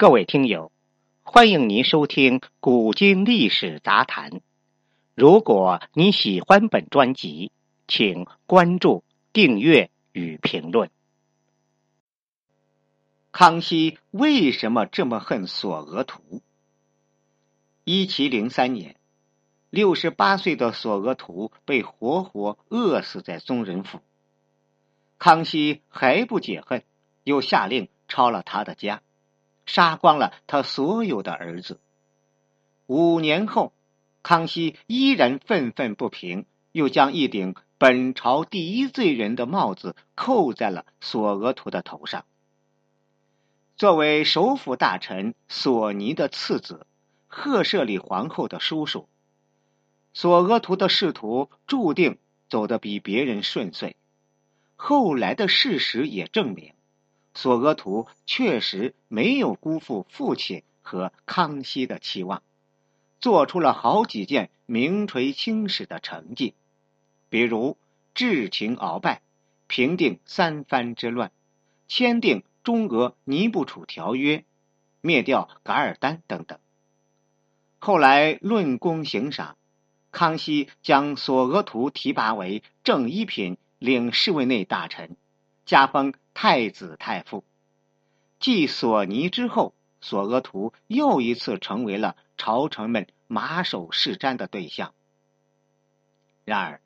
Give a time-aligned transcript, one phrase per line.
[0.00, 0.72] 各位听友，
[1.22, 4.30] 欢迎您收听《古今历史杂谈》。
[5.14, 7.52] 如果你喜欢本专辑，
[7.86, 10.90] 请关注、订阅与评论。
[13.30, 16.40] 康熙为什么这么恨索额图？
[17.84, 18.96] 一七零三年，
[19.68, 24.00] 六十八岁的索额图被活活饿死在宗人府。
[25.18, 26.84] 康熙还不解恨，
[27.22, 29.02] 又下令抄了他的家。
[29.72, 31.78] 杀光了他所有的儿子。
[32.86, 33.72] 五年后，
[34.24, 42.24] 康熙依然愤愤不平，又将一顶本朝第一罪人的帽子扣在了索额图的头上。
[43.76, 46.84] 作为首辅大臣索尼的次子，
[47.28, 49.08] 赫舍里皇后的叔叔，
[50.12, 53.94] 索额图的仕途注定走得比别人顺遂。
[54.74, 56.72] 后来的事实也证明。
[57.34, 62.42] 索额图确实没有辜负父亲和康熙的期望，
[63.20, 66.54] 做出了好几件名垂青史的成绩，
[67.28, 67.76] 比如
[68.14, 69.22] 智擒鳌拜、
[69.66, 71.30] 平定三藩之乱、
[71.86, 74.44] 签订中俄尼布楚条约、
[75.00, 76.58] 灭掉噶尔丹等等。
[77.78, 79.56] 后来论功行赏，
[80.12, 85.16] 康熙将索额图提拔为正一品领侍卫内大臣，
[85.70, 86.14] 加封。
[86.34, 87.44] 太子太傅，
[88.40, 94.94] 继索尼之后，索额图又一次成为了朝臣们马首是瞻的对象。
[96.44, 96.80] 然而，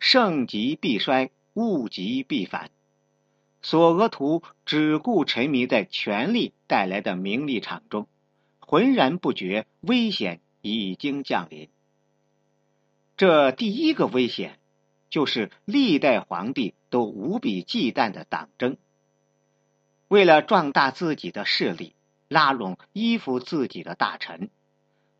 [0.00, 2.70] 盛极必衰，物极必反。
[3.60, 8.08] 索额图只顾沉迷在权力带来的名利场中，
[8.58, 11.68] 浑然不觉危险已经降临。
[13.16, 14.59] 这第一个危险。
[15.10, 18.76] 就是历代皇帝都无比忌惮的党争。
[20.08, 21.94] 为了壮大自己的势力，
[22.28, 24.50] 拉拢依附自己的大臣，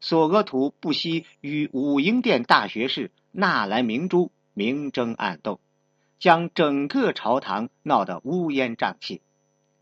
[0.00, 5.60] 索额图不惜与武英殿大学士纳兰明珠明争暗斗，
[6.18, 9.20] 将整个朝堂闹得乌烟瘴气，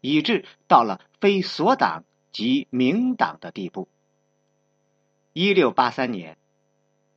[0.01, 3.89] 以致到了非所党即明党的地步。
[5.33, 6.39] 一六八三年。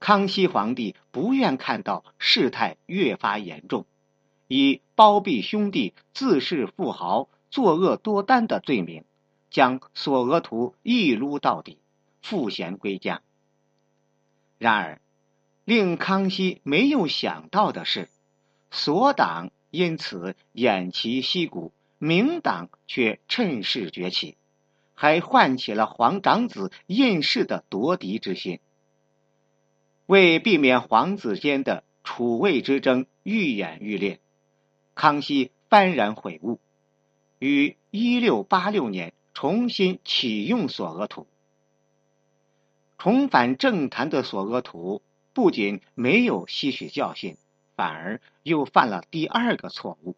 [0.01, 3.85] 康熙皇帝不愿看到事态越发严重，
[4.47, 9.05] 以包庇兄弟、自恃富豪、作恶多端的罪名，
[9.51, 11.77] 将索额图一撸到底，
[12.23, 13.21] 赋闲归家。
[14.57, 15.01] 然而，
[15.65, 18.09] 令康熙没有想到的是，
[18.71, 24.35] 索党因此偃旗息鼓，明党却趁势崛起，
[24.95, 28.59] 还唤起了皇长子胤世的夺嫡之心。
[30.11, 34.19] 为避免皇子间的储位之争愈演愈烈，
[34.93, 36.59] 康熙幡然悔悟，
[37.39, 41.27] 于一六八六年重新启用索额图。
[42.97, 45.01] 重返政坛的索额图
[45.31, 47.37] 不仅没有吸取教训，
[47.77, 50.17] 反而又犯了第二个错误，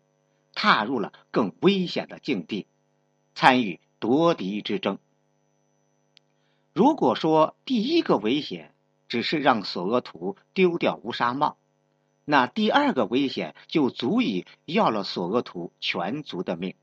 [0.56, 2.66] 踏入了更危险的境地，
[3.36, 4.98] 参与夺嫡之争。
[6.74, 8.72] 如果说第一个危险，
[9.13, 11.56] 只是让索额图丢掉乌纱帽，
[12.25, 16.74] 那第二个危险就足以要了索额图全族的命。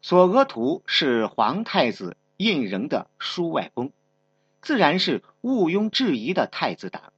[0.00, 3.90] 索额图是皇太子胤禛的叔外公，
[4.62, 7.12] 自然是毋庸置疑的太子党。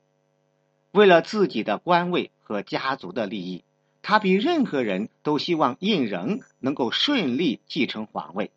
[0.90, 3.64] 为了自己的官位和家族的利益，
[4.00, 8.50] 他比任何人都希望胤禛能够顺利继承皇位。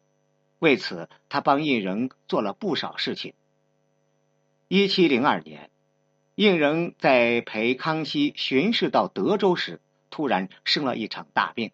[0.59, 3.33] 为此，他帮胤禛做了不少事情。
[4.73, 5.69] 一七零二年，
[6.35, 11.73] 胤禛在陪康熙巡视到德州时，突然生了一场大病，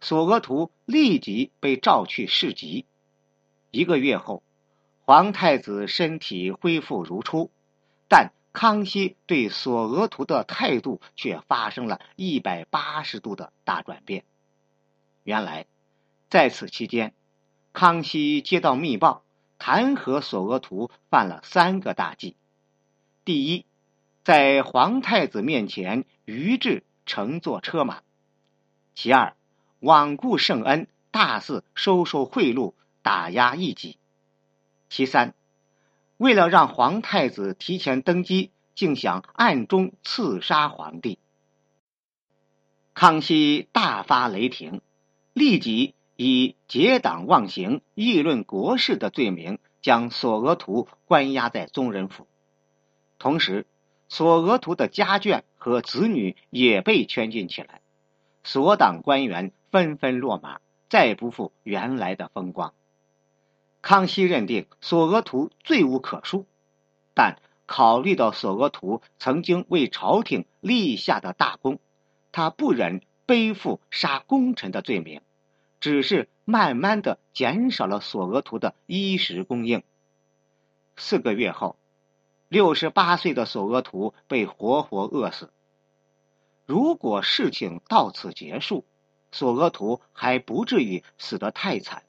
[0.00, 2.86] 索额图立即被召去侍疾。
[3.72, 4.44] 一个月后，
[5.00, 7.50] 皇太子身体恢复如初，
[8.06, 14.24] 但康熙对索额图的态度却发生了一百八十度的大转变。
[15.24, 15.66] 原来，
[16.30, 17.12] 在此期间，
[17.72, 19.23] 康熙接到密报。
[19.66, 22.36] 弹劾索额图犯了三个大忌：
[23.24, 23.64] 第一，
[24.22, 28.02] 在皇太子面前愚智乘坐车马；
[28.94, 29.34] 其二，
[29.80, 33.96] 罔顾圣恩，大肆收受贿赂，打压异己；
[34.90, 35.32] 其三，
[36.18, 41.18] 为了让皇太子提前登基，竟想暗中刺杀皇帝。
[42.92, 44.82] 康熙大发雷霆，
[45.32, 45.94] 立即。
[46.16, 52.26] 以结党妄行、议论国事的罪名，将索额图关押在宗人府。
[53.18, 53.66] 同时，
[54.08, 57.80] 索额图的家眷和子女也被圈禁起来。
[58.44, 62.74] 索党官员纷纷落马，再不复原来的风光。
[63.82, 66.44] 康熙认定索额图罪无可恕，
[67.14, 71.78] 但考虑到索额图曾经为朝廷立下的大功，
[72.30, 75.22] 他不忍背负杀功臣的罪名，
[75.84, 79.82] 只是慢慢的减少了索额图的衣食供应。
[80.96, 81.76] 四个月后，
[82.48, 85.50] 六十八岁的索额图被活活饿死。
[86.64, 88.86] 如果事情到此结束，
[89.30, 92.04] 索额图还不至于死得太惨。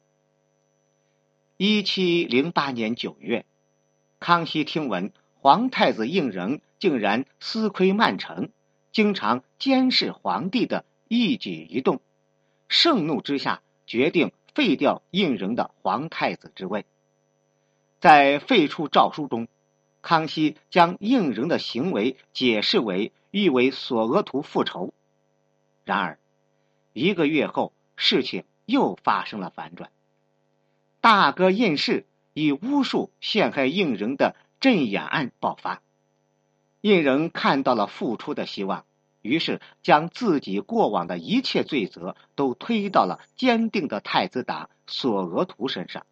[1.58, 3.46] 一七零八年九月，
[4.22, 8.52] 康熙听闻皇太子胤禛竟然私窥曼城，
[8.94, 12.00] 经常监视皇帝的一举一动，
[12.70, 16.86] 盛怒之下决定废掉胤禛的皇太子之位。
[18.00, 19.48] 在废黜诏书中，
[20.02, 24.94] 康熙将胤禛的行为解释为欲为索额图复仇。
[25.84, 26.20] 然而，
[26.94, 29.90] 一个月后，事情又发生了反转。
[31.02, 35.82] 大哥胤士以巫术陷害胤禛的镇眼案爆发，
[36.82, 38.86] 胤禛看到了复出的希望，
[39.26, 46.06] 于是将自己过往的一切罪责都推到了坚定的太子党索额图身上。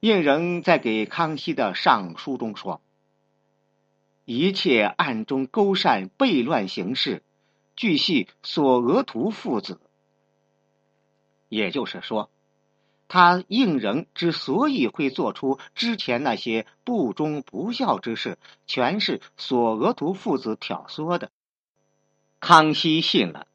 [0.00, 2.82] 胤禛在给康熙的上书中说
[4.26, 7.22] ：“一切暗中勾善悖乱行事，
[7.76, 9.80] 俱系索额图父子。”
[11.48, 12.30] 也就是说。
[13.12, 18.38] 他胤禛之所以会做出之前那些不忠不孝之事，
[18.68, 21.32] 全是索额图父子挑唆的。
[22.40, 23.46] 康熙信了，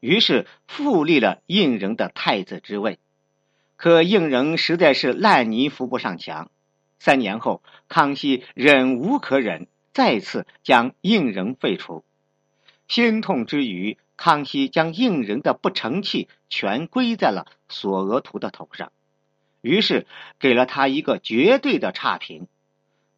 [0.00, 2.98] 于是复立了胤禛的太子之位。
[3.76, 6.50] 可胤禛实在是烂泥扶不上墙。
[6.98, 12.04] 三年后，康熙忍无可忍，再次将胤禛废除。
[12.88, 13.98] 心痛之余。
[14.22, 18.92] 康熙将胤禛的不成器全归在了索额图的头上，
[19.62, 20.06] 于是
[20.38, 22.46] 给了他一个绝对的差评。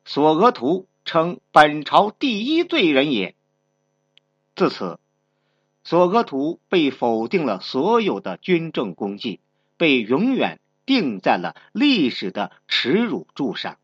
[0.05, 3.35] 索额图称本朝第一罪人也。
[4.55, 5.01] 自此，
[5.85, 9.41] 索额图被否定了所有的军政功绩，
[9.77, 13.79] 被永远钉在了历史的耻辱柱上。